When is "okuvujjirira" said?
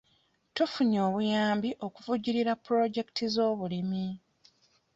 1.85-2.53